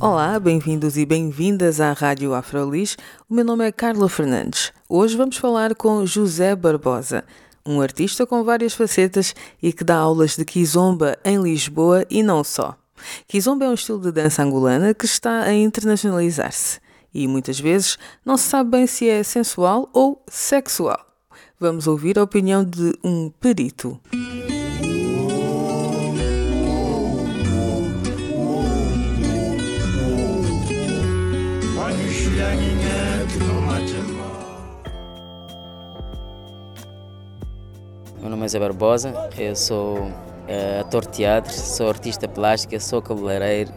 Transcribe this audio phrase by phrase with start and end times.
[0.00, 2.96] Olá, bem-vindos e bem-vindas à Rádio Afrolis.
[3.28, 4.72] O meu nome é Carla Fernandes.
[4.88, 7.24] Hoje vamos falar com José Barbosa,
[7.66, 12.44] um artista com várias facetas e que dá aulas de kizomba em Lisboa e não
[12.44, 12.76] só.
[13.26, 16.78] Kizomba é um estilo de dança angolana que está a internacionalizar-se
[17.12, 21.04] e muitas vezes não se sabe bem se é sensual ou sexual.
[21.58, 24.00] Vamos ouvir a opinião de um perito.
[38.48, 40.10] É Zé Barbosa, eu sou
[40.46, 43.70] é, ator de teatro, sou artista plástica, sou cabeleireiro.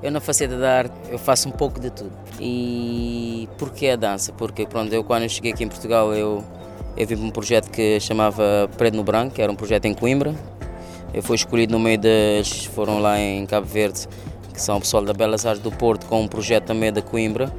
[0.00, 2.12] Eu na faceta da arte eu faço um pouco de tudo.
[2.38, 4.32] E porquê a dança?
[4.34, 6.44] Porque pronto, eu quando eu cheguei aqui em Portugal eu,
[6.96, 9.94] eu vim para um projeto que chamava Preto no Branco, que era um projeto em
[9.94, 10.32] Coimbra.
[11.12, 12.66] Eu fui escolhido no meio das.
[12.66, 14.06] foram lá em Cabo Verde,
[14.54, 17.52] que são o pessoal da Belas Artes do Porto, com um projeto também da Coimbra.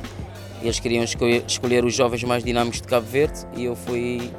[0.62, 4.32] Eles queriam escolher os jovens mais dinâmicos de Cabo Verde e eu fui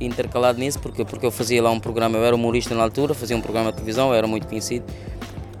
[0.00, 3.36] intercalado nisso, porque, porque eu fazia lá um programa, eu era humorista na altura, fazia
[3.36, 4.84] um programa de televisão, eu era muito conhecido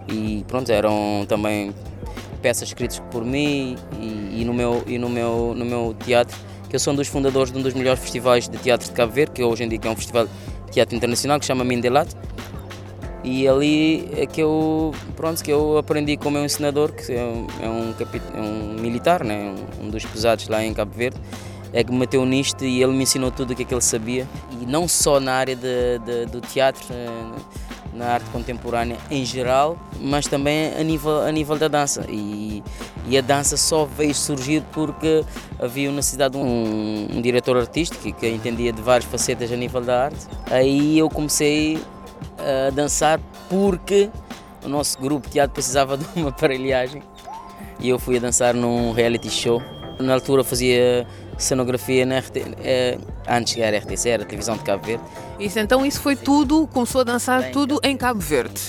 [0.08, 1.72] e pronto, eram também
[2.42, 6.36] peças escritas por mim e, e, no, meu, e no, meu, no meu teatro,
[6.68, 9.12] que eu sou um dos fundadores de um dos melhores festivais de teatro de Cabo
[9.12, 12.08] Verde, que hoje em dia é um festival de teatro internacional, que chama Mindelat.
[13.22, 17.22] E ali é que eu, pronto, que eu aprendi com o meu ensinador, que é
[17.22, 17.94] um, é um,
[18.34, 19.54] é um militar, né?
[19.78, 21.20] um dos pesados lá em Cabo Verde,
[21.72, 23.80] é que me meteu nisto e ele me ensinou tudo o que, é que ele
[23.80, 24.26] sabia.
[24.60, 27.08] E não só na área de, de, do teatro, eh,
[27.92, 32.04] na arte contemporânea em geral, mas também a nível, a nível da dança.
[32.08, 32.62] E,
[33.06, 35.24] e a dança só veio surgir porque
[35.58, 39.80] havia necessidade de um, um diretor artístico que, que entendia de várias facetas a nível
[39.80, 40.26] da arte.
[40.50, 41.80] Aí eu comecei
[42.38, 44.10] a dançar porque
[44.64, 47.02] o nosso grupo de teatro precisava de uma aparelhagem
[47.78, 49.62] e eu fui a dançar num reality show.
[49.98, 51.06] Na altura fazia
[51.42, 55.02] cenografia na RT, eh, antes era RTC, era a televisão de Cabo Verde.
[55.38, 58.60] Isso, então isso foi tudo, começou a dançar Bem, tudo em Cabo Verde.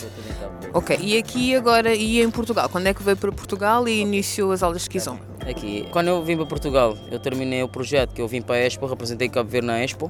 [0.73, 2.69] Ok, e aqui agora, e em Portugal?
[2.69, 5.19] Quando é que veio para Portugal e iniciou as aulas de Kizomba?
[5.41, 8.59] Aqui, quando eu vim para Portugal, eu terminei o projeto que eu vim para a
[8.65, 10.09] Expo, representei Cabo Verde na Expo,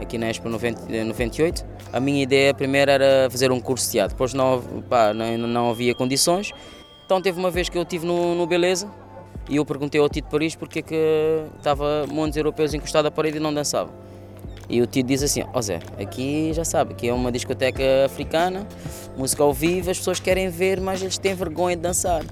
[0.00, 1.64] aqui na Expo 90, 98.
[1.92, 5.70] A minha ideia primeiro era fazer um curso de teatro, depois não, pá, não, não
[5.70, 6.52] havia condições.
[7.04, 8.90] Então teve uma vez que eu estive no, no Beleza,
[9.48, 13.38] e eu perguntei ao Tito Paris porque é que estava montes europeus encostados à parede
[13.38, 13.92] e não dançavam.
[14.68, 17.82] E o Tito diz assim: Ó oh Zé, aqui já sabe, aqui é uma discoteca
[18.04, 18.66] africana,
[19.16, 22.22] música ao vivo, as pessoas querem ver, mas eles têm vergonha de dançar.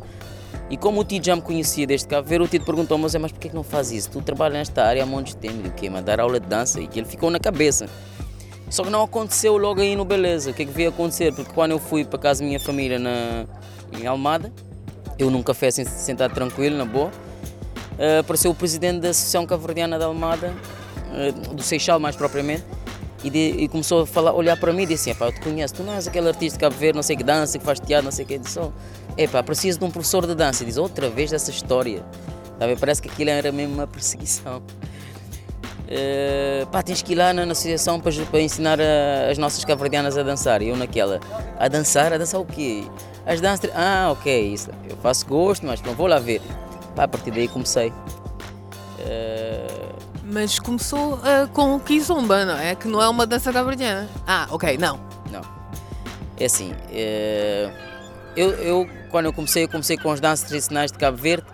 [0.68, 3.32] E como o Tito já me conhecia desde cá ver, o Tito perguntou-me: Zé, mas
[3.32, 4.10] porquê que não faz isso?
[4.10, 5.88] Tu trabalhas nesta área há de tempo, e o quê?
[5.88, 6.80] Mandar aula de dança?
[6.80, 7.88] E que ele ficou na cabeça.
[8.68, 10.50] Só que não aconteceu logo aí no Beleza.
[10.50, 11.32] O que é que veio acontecer?
[11.32, 13.46] Porque quando eu fui para casa da minha família na,
[13.98, 14.52] em Almada,
[15.18, 17.10] eu num café sentado tranquilo, na boa.
[17.98, 20.54] Uh, apareceu o presidente da Associação Caverdiana da Almada,
[21.10, 22.64] uh, do Seixal mais propriamente,
[23.24, 25.74] e, de, e, começou a falar, olhar para mim e disse: Epá, eu te conheço,
[25.74, 28.04] tu não és aquele artista de Cabo Verde, não sei que dança, que faz teatro,
[28.04, 28.34] não sei o que.
[28.34, 28.70] Eu disse: oh,
[29.16, 30.62] Epá, preciso de um professor de dança.
[30.62, 32.04] E diz: Outra vez dessa história.
[32.58, 34.62] Tá Parece que aquilo era mesmo uma perseguição.
[35.86, 39.64] Uh, pá, tens que ir lá na, na associação para, para ensinar a, as nossas
[39.64, 40.60] caverdianas a dançar.
[40.60, 41.20] E eu naquela,
[41.58, 42.12] a dançar?
[42.12, 42.84] A dançar o quê?
[43.26, 43.70] As danças.
[43.74, 44.70] Ah, ok, isso.
[44.88, 46.40] Eu faço gosto, mas não vou lá ver.
[46.94, 47.90] Pá, a partir daí comecei.
[49.00, 49.96] Uh...
[50.24, 52.74] Mas começou uh, com o Kizomba, não é?
[52.74, 54.08] Que não é uma dança cabrediana.
[54.26, 55.00] Ah, ok, não.
[55.30, 55.42] Não.
[56.38, 57.72] É assim, uh...
[58.36, 61.46] eu, eu, quando eu comecei, eu comecei com as danças tradicionais de Cabo Verde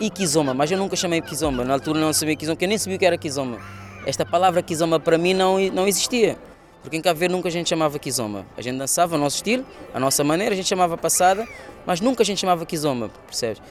[0.00, 1.64] e Kizomba, mas eu nunca chamei Kizomba.
[1.64, 3.58] Na altura não sabia Kizomba, porque eu nem sabia o que era Kizomba.
[4.06, 6.38] Esta palavra Kizomba para mim não, não existia.
[6.82, 8.44] Porque em Cabo Verde nunca a gente chamava kizomba.
[8.56, 9.64] A gente dançava o nosso estilo,
[9.94, 11.46] a nossa maneira, a gente chamava passada,
[11.86, 13.62] mas nunca a gente chamava kizomba, percebes?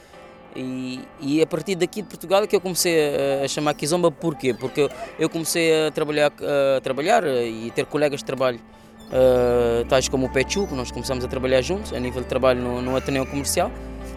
[0.54, 4.10] E, e a partir daqui de Portugal é que eu comecei a, a chamar kizomba,
[4.10, 4.52] porquê?
[4.52, 4.88] Porque
[5.18, 6.32] eu, comecei a trabalhar,
[6.76, 8.60] a trabalhar e ter colegas de trabalho,
[9.08, 12.60] uh, tais como o Pechu, que nós começamos a trabalhar juntos, a nível de trabalho
[12.60, 13.70] no, no Ateneu Comercial,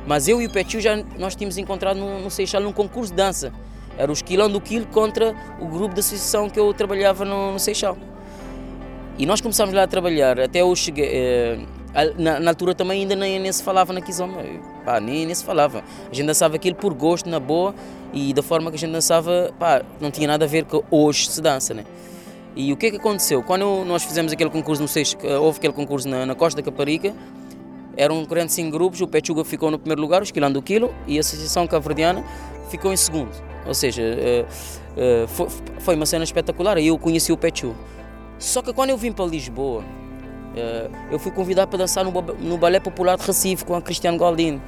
[0.06, 3.18] mas eu e o Pechu já nós tínhamos encontrado no, no Seixal num concurso de
[3.18, 3.54] dança.
[3.98, 7.60] Era o esquilão do quilo contra o grupo da associação que eu trabalhava no, no
[7.60, 7.98] Seixal.
[9.18, 11.60] E nós começámos lá a trabalhar, até eu cheguei, eh,
[12.18, 14.44] Na, na, altura também ainda nem, nem se falava na Kizomba,
[14.84, 15.82] pá, nem, nem se falava.
[16.12, 17.74] A gente dançava aquilo por gosto, na boa,
[18.14, 21.30] e da forma que a gente dançava, pá, não tinha nada a ver com hoje
[21.30, 21.86] se dança, né?
[22.54, 23.42] E o que é que aconteceu?
[23.42, 26.66] Quando nós fizemos aquele concurso, não sei se houve aquele concurso na, na Costa da
[26.70, 27.14] Caparica,
[27.98, 31.22] eram 45 grupos, o Pechuga ficou no primeiro lugar, o Esquilando do Quilo, e a
[31.22, 32.24] Associação Caverdiana
[32.70, 33.32] ficou em segundo.
[33.66, 35.48] Ou seja, uh, uh, foi,
[35.80, 37.74] foi, uma cena espetacular, e eu conheci o Pechu.
[38.38, 42.80] Só que quando eu vim para Lisboa, uh, eu fui convidado para dançar no, Balé
[42.80, 44.62] Popular de Recife com a Cristiano Galdino,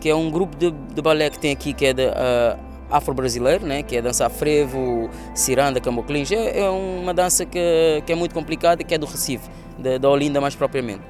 [0.00, 2.04] que é um grupo de, de balé que tem aqui, que é de
[2.92, 3.82] afro-brasileiro, né?
[3.82, 6.30] que é dançar frevo, ciranda, camoclins.
[6.30, 10.08] É, é uma dança que, que é muito complicada, que é do Recife, da, da
[10.10, 11.02] Olinda mais propriamente.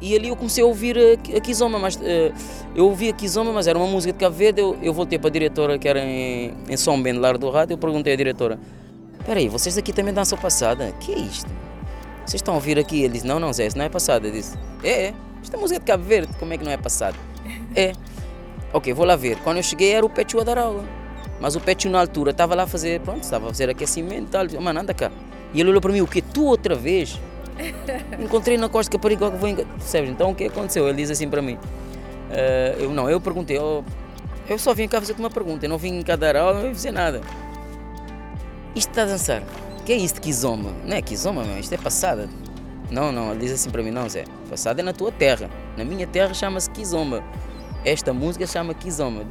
[0.00, 2.00] E ali eu comecei a ouvir a, a Kizoma, mas uh,
[2.74, 4.60] eu ouvi a Kizoma, mas era uma música de Cabo Verde.
[4.60, 7.74] Eu, eu voltei para a diretora, que era em, em São Bento, lá do rádio,
[7.74, 8.58] eu perguntei à diretora:
[9.24, 10.92] Espera aí, vocês aqui também dançam passada?
[11.00, 11.50] que é isto?
[12.26, 13.04] Vocês estão a ouvir aqui?
[13.04, 14.28] Ele disse: Não, não, Zé, isso não é passada.
[14.28, 16.76] Eu disse: É, é, isto é música de Cabo Verde, como é que não é
[16.76, 17.16] passada?
[17.74, 17.92] É.
[18.70, 19.38] Ok, vou lá ver.
[19.38, 20.84] Quando eu cheguei era o Pechu a dar aula.
[21.40, 24.26] Mas o Pechu na altura estava lá a fazer, pronto, estava a fazer aquecimento e
[24.26, 24.46] tal.
[24.60, 25.10] Mano, anda cá.
[25.54, 26.20] E ele olhou para mim, o quê?
[26.20, 27.18] Tu outra vez?
[28.22, 29.72] Encontrei na Costa Caparica que vou encontrar.
[29.72, 30.10] Percebes?
[30.10, 30.86] Então o que aconteceu?
[30.86, 31.54] Ele diz assim para mim.
[31.54, 33.82] Uh, eu não, eu perguntei, oh,
[34.46, 36.74] eu só vim cá fazer-te uma pergunta, eu não vim cá dar aula, não vim
[36.74, 37.22] fazer nada.
[38.74, 39.42] Isto está a dançar.
[39.80, 40.72] O que é isto de Kizoma?
[40.84, 42.28] Não é Kizoma, meu, isto é passada.
[42.90, 45.48] Não, não, ele diz assim para mim, não Zé, passada é na tua terra.
[45.76, 47.22] Na minha terra chama-se Kizomba.
[47.84, 49.22] Esta música chama Kizoma.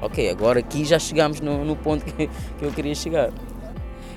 [0.00, 3.30] Ok, agora aqui já chegamos no, no ponto que, que, eu queria chegar.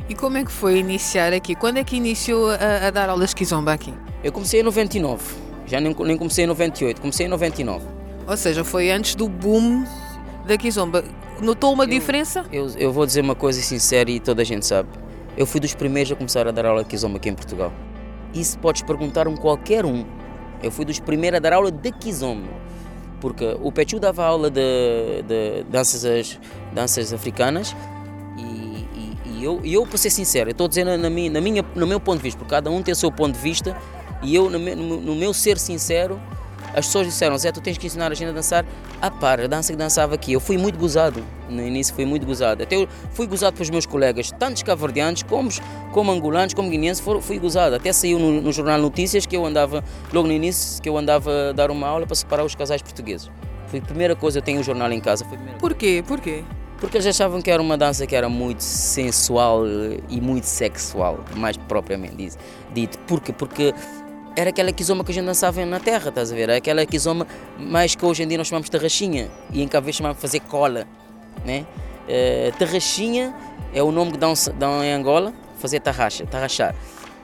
[0.10, 1.56] E como é que foi iniciar aqui?
[1.56, 3.94] Quando é que iniciou a, a dar aulas de Kizomba aqui?
[4.24, 5.24] Eu comecei em 99,
[5.66, 7.86] já nem, nem comecei em 98, comecei em 99.
[8.28, 9.86] Ou seja, foi antes do boom
[10.46, 11.04] da Kizomba.
[11.42, 12.46] Notou uma eu, diferença?
[12.52, 14.90] Eu, eu vou dizer uma coisa sincera e toda a gente sabe.
[15.36, 17.72] Eu fui dos primeiros a começar a dar aula de Kizomba aqui em Portugal.
[18.34, 20.06] Isso podes perguntar a um qualquer um.
[20.64, 22.68] Eu fui dos primeiros a dar aula de Kizomba
[23.20, 26.40] porque o Pechu dava aula de, de danças,
[26.74, 27.76] danças africanas
[28.38, 32.18] e, eu, eu, para ser sincero, estou dizendo na minha, na minha, no meu ponto
[32.18, 33.78] de vista, porque cada um tem o seu ponto de vista
[34.24, 36.20] e eu, no meu, no meu ser sincero,
[36.78, 38.64] as pessoas disseram, Zé, tu tens que ensinar a gente a dançar
[39.02, 40.34] a par, a dança que dançava aqui.
[40.34, 42.62] Eu fui muito gozado, no início fui muito gozado.
[42.62, 45.50] Até eu fui gozado pelos meus colegas, tanto caverdianos como,
[45.92, 47.76] como angolanos, como guineenses, fui gozado.
[47.76, 49.84] Até saiu no, no, jornal Notícias que eu andava,
[50.14, 53.32] logo no início, que eu andava a dar uma aula para separar os casais portugueses.
[53.70, 55.26] Foi a primeira coisa, eu tenho o um jornal em casa.
[55.26, 56.04] Foi Por quê?
[56.08, 56.44] Por quê?
[56.80, 59.64] Porque eles achavam que era uma dança que era muito sensual
[60.08, 62.38] e muito sexual, mais propriamente
[62.72, 63.00] dito.
[63.00, 63.34] Por quê?
[63.34, 63.74] Porque
[64.38, 66.44] era aquela kizoma que a gente dançava na terra, estás a ver?
[66.44, 67.26] Era aquela kizoma
[67.58, 70.42] mais que hoje em dia nós chamamos de tarraxinha e em Cabo chamamos de fazer
[70.42, 70.86] cola,
[71.44, 71.66] né?
[72.08, 73.36] Uh, tarraxinha
[73.74, 76.76] é o nome que dão, dão em Angola, fazer tarraxa, tarrachar.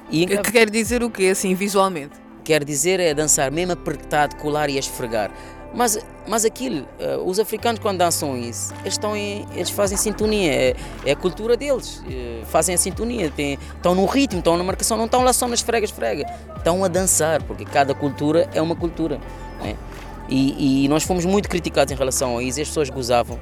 [0.10, 2.16] E que quer dizer o quê, assim, visualmente?
[2.44, 5.30] Quer dizer é dançar mesmo apertado, colar e esfregar.
[5.74, 5.98] Mas,
[6.28, 10.76] mas aquilo, uh, os africanos quando dançam isso, eles, estão em, eles fazem sintonia, é,
[11.04, 13.34] é a cultura deles, uh, fazem a sintonia,
[13.76, 16.88] estão no ritmo, estão na marcação, não estão lá só nas fregas, frega, estão a
[16.88, 19.20] dançar, porque cada cultura é uma cultura.
[19.62, 19.76] Né?
[20.30, 23.40] E, e, nós fomos muito criticados em relação a isso, as pessoas gozavam.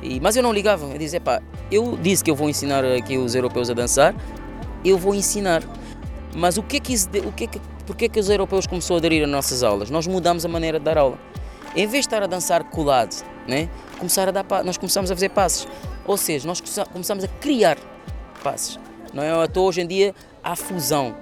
[0.00, 1.42] E, mas eu não ligava, eu dizia, pá,
[1.72, 4.14] eu disse que eu vou ensinar aqui os europeus a dançar,
[4.84, 5.62] eu vou ensinar.
[6.36, 8.64] Mas o que é que isso, o que é que, porque é que os europeus
[8.64, 9.90] começaram a aderir às nossas aulas?
[9.90, 11.18] Nós mudamos a maneira de dar aula
[11.74, 13.68] em vez de estar a dançar colado, né?
[13.98, 15.68] Começar a dar, nós começamos a fazer passos.
[16.06, 17.78] Ou seja, nós começamos a criar
[18.42, 18.78] passos.
[19.12, 21.14] Não é à toa hoje em dia há fusão.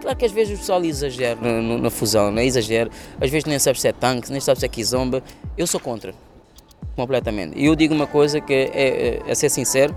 [0.00, 2.44] Claro que às vezes o pessoal exagera na, na fusão, é?
[2.44, 2.90] Exagera.
[3.20, 5.22] Às vezes nem sabe se é tanque, nem sabe se é kizomba.
[5.58, 6.14] Eu sou contra.
[6.96, 7.58] Completamente.
[7.58, 9.94] E eu digo uma coisa que é, é, é, ser sincero,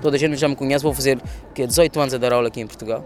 [0.00, 1.18] toda a gente já me conhece, vou fazer
[1.54, 3.04] que 18 anos a dar aula aqui em Portugal.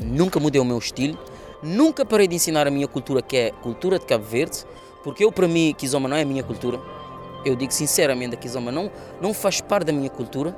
[0.00, 1.18] Nunca mudei o meu estilo,
[1.62, 4.64] nunca parei de ensinar a minha cultura, que é cultura de Cabo Verde.
[5.02, 6.80] Porque eu, para mim, Kizomba não é a minha cultura.
[7.44, 8.90] Eu digo sinceramente, a Kizomba não,
[9.20, 10.56] não faz parte da minha cultura.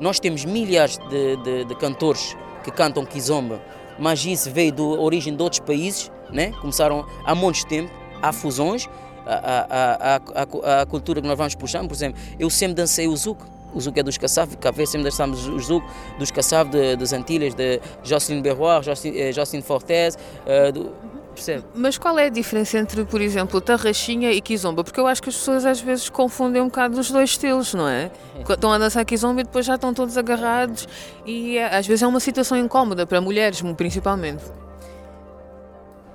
[0.00, 3.62] Nós temos milhares de, de, de cantores que cantam Kizomba,
[3.98, 6.52] mas isso veio da origem de outros países, né?
[6.60, 7.90] começaram há muitos tempo,
[8.20, 8.88] há fusões,
[9.24, 13.16] a, a, a, a, cultura que nós vamos puxando, por exemplo, eu sempre dancei o
[13.16, 13.40] Zuc,
[13.74, 15.84] o Zuc é dos Caçav, Café sempre dançamos o Zuc
[16.18, 20.92] dos de, das Antilhas, de Jocelyn Berroir, Jocelyn, eh, Jocelyn Fortes, uh, do,
[21.36, 21.64] Percebe?
[21.74, 24.82] Mas qual é a diferença entre, por exemplo, tarraxinha e kizomba?
[24.82, 27.86] Porque eu acho que as pessoas às vezes confundem um bocado os dois estilos, não
[27.86, 28.10] é?
[28.48, 30.88] Estão a dançar kizomba e depois já estão todos agarrados
[31.26, 34.44] e é, às vezes é uma situação incómoda para mulheres, principalmente.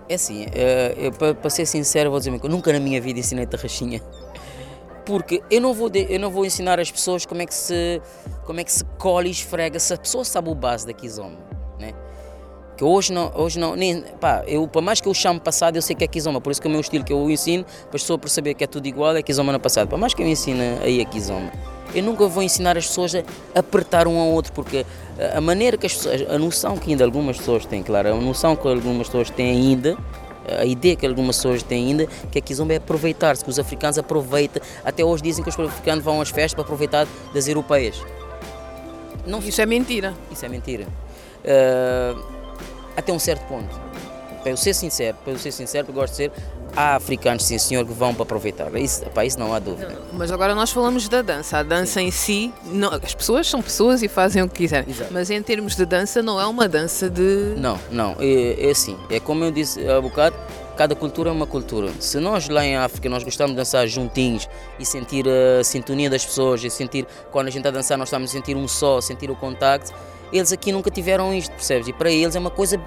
[0.09, 3.45] É assim, eh, eu, para ser sincero, vou dizer que nunca na minha vida ensinei
[3.45, 4.01] tarraxinha.
[5.05, 8.01] Porque eu não, vou eu não vou ensinar as pessoas como é que se,
[8.43, 11.60] como é que se colhe e esfrega se a pessoa sabe o base da kizomba.
[12.77, 15.81] Que hoje não, hoje não, nem, pá, eu, por mais que eu chame passado, eu
[15.81, 17.95] sei que é Kizomba, por isso que é o meu estilo que eu ensino, para
[17.95, 19.87] as pessoas perceberem que é tudo igual, é Kizomba no passado.
[19.87, 21.51] Por mais que eu ensine aí a Kizomba,
[21.93, 23.23] eu nunca vou ensinar as pessoas a
[23.59, 24.85] apertar um ao outro, porque
[25.35, 28.55] a maneira que as pessoas, a noção que ainda algumas pessoas têm, claro, a noção
[28.55, 29.97] que algumas pessoas têm ainda,
[30.57, 33.97] a ideia que algumas pessoas têm ainda, que a Kizomba é aproveitar-se, que os africanos
[33.97, 38.01] aproveitam, até hoje dizem que os africanos vão às festas para aproveitar das europeias.
[39.25, 40.13] Não, isso é mentira.
[40.31, 40.87] Isso é mentira.
[41.43, 42.30] Uh,
[42.95, 43.79] até um certo ponto.
[44.41, 46.31] Para eu ser sincero, para eu ser sincero, eu gosto de ser,
[46.75, 48.73] há africanos, sim senhor, que vão para aproveitar.
[48.75, 49.99] Isso, para isso não há dúvida.
[50.13, 51.59] Mas agora nós falamos da dança.
[51.59, 52.07] A dança sim.
[52.07, 54.89] em si, não, as pessoas são pessoas e fazem o que quiserem.
[54.89, 55.13] Exato.
[55.13, 57.53] Mas em termos de dança, não é uma dança de.
[57.57, 58.15] Não, não.
[58.19, 58.97] É, é assim.
[59.09, 60.35] É como eu disse há bocado,
[60.75, 61.91] cada cultura é uma cultura.
[61.99, 64.47] Se nós lá em África nós gostamos de dançar juntinhos
[64.79, 68.07] e sentir a sintonia das pessoas, e sentir quando a gente está a dançar nós
[68.07, 69.93] estamos a sentir um só, sentir o contacto,
[70.31, 71.87] eles aqui nunca tiveram isto, percebes?
[71.87, 72.77] E para eles é uma coisa,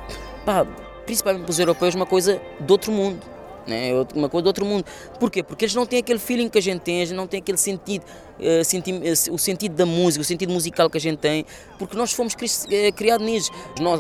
[0.45, 0.67] pá,
[1.05, 3.34] principalmente para os europeus, uma coisa de outro mundo
[3.66, 3.90] né?
[3.90, 4.85] É uma coisa do outro mundo.
[5.18, 5.42] Porquê?
[5.42, 8.04] Porque eles não têm aquele feeling que a gente tem, não têm aquele sentido,
[8.38, 11.44] uh, senti uh, o sentido da música, o sentido musical que a gente tem,
[11.78, 13.50] porque nós fomos cri uh, criados nisso.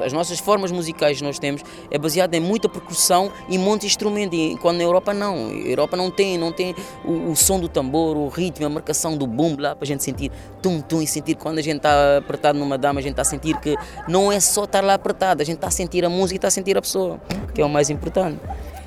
[0.04, 4.34] As nossas formas musicais que nós temos é baseada em muita percussão e monte instrumento,
[4.34, 5.48] e quando na Europa não.
[5.48, 9.16] A Europa não tem, não tem o, o, som do tambor, o ritmo, a marcação
[9.16, 10.30] do boom lá para a gente sentir
[10.62, 13.24] tum tum e sentir quando a gente está apertado numa dama, a gente está a
[13.24, 13.76] sentir que
[14.08, 16.48] não é só estar lá apertado, a gente está a sentir a música e está
[16.48, 17.20] a sentir a pessoa,
[17.54, 18.40] que é o mais importante.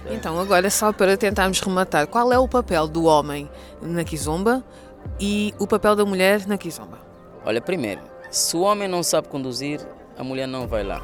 [0.10, 3.50] Então, agora só para tentarmos rematar, qual é o papel do homem
[3.82, 4.64] na Kizomba
[5.20, 6.98] e o papel da mulher na Kizomba?
[7.46, 9.86] Olha, primeiro, se o homem não sabe conduzir,
[10.18, 11.02] a mulher não vai lá.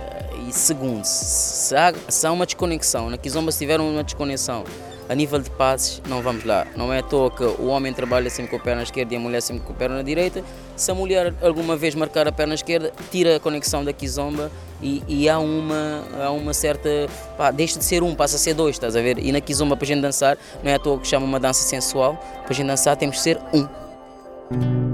[0.00, 4.64] Eh, e segundo, se há, se há uma desconexão, na Kizomba se tiver uma desconexão
[5.12, 6.66] a nível de passes, não vamos lá.
[6.74, 9.20] Não é à toa que o homem trabalha sempre com a perna esquerda e a
[9.20, 10.42] mulher sempre com a perna direita.
[10.74, 14.50] Se a mulher alguma vez marcar a perna esquerda, tira a conexão da kizomba
[14.80, 16.88] e, e há, uma, há uma certa.
[17.36, 19.18] Pá, deixa de ser um, passa a ser dois, estás a ver?
[19.18, 21.62] E na kizomba, para a gente dançar, não é à toa que chama uma dança
[21.62, 24.91] sensual, para a gente dançar temos de ser um.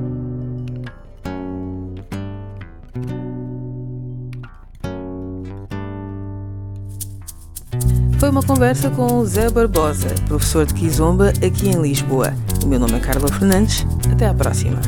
[8.28, 12.34] Foi uma conversa com o Zé Barbosa, professor de Kizomba aqui em Lisboa.
[12.62, 13.86] O meu nome é Carla Fernandes.
[14.12, 14.78] Até à próxima.